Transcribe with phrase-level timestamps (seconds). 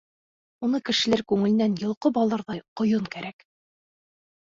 [0.67, 3.51] Уны кешеләр күңеленән йолҡоп алырҙай ҡойон кәрәк.